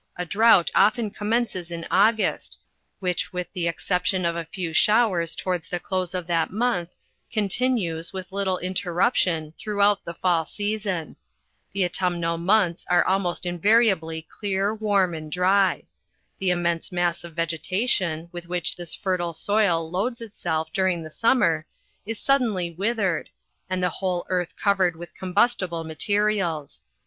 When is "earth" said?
24.29-24.55